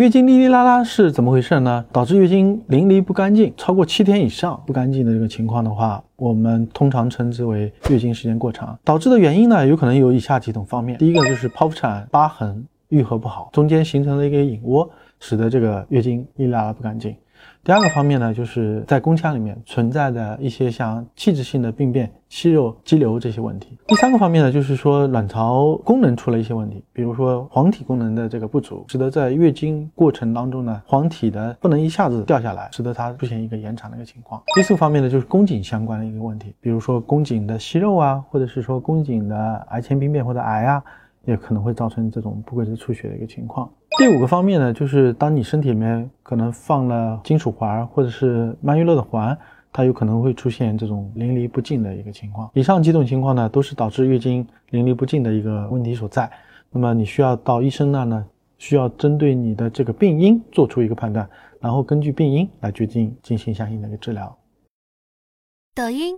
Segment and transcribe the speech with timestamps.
[0.00, 1.84] 月经哩哩啦啦是怎么回事呢？
[1.92, 8.78] 导致月经淋漓不干净，超过七天以上不干净的这个情况的话，我们通常称之为月经时间过长。
[8.82, 10.96] 导致的原因呢，有可能有以下几种方面。
[10.96, 17.14] 第一个就是剖腹产疤痕愈合不好，中间形成了一个隐窝，使得这个月经哩哩啦啦不干净。
[17.62, 23.76] 第二个方面呢，就是在宫腔里面存在的一些像器质性的病变、息肉、肌瘤这些问题。
[23.86, 34.42] 第三个方面呢，就是说卵巢功能出了一些问题，比如说黄体功能的这个不足，使得在月经过程当中呢，黄体的不能一下子掉下来，使得它出现一个延长的一个情况。
[34.54, 40.82] 第四个方面呢，就是宫颈相关的一个问题，比如说宫颈的息肉啊，或者是说宫颈的癌前病变或者癌啊。
[41.24, 43.70] 也可能会造成这种不规则出血的一个情况。
[43.98, 49.36] 第五个方面呢，就是当你身体里面可能放了金属环或者是曼玉乐的环，
[49.72, 52.50] 它有可能会出现这种淋漓不尽的一个情况。
[52.54, 56.30] 以上几种情况呢，都是导致月经淋漓不尽的一个问题所在。
[56.70, 58.24] 那么你需要到医生那呢，
[58.56, 61.28] 需要针对你的这个病因做出一个判断，
[61.60, 64.34] 然后根据病因来决定进行相应的一个治疗。
[65.74, 66.16] 抖音。